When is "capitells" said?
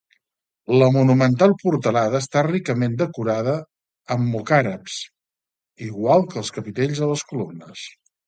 6.59-7.03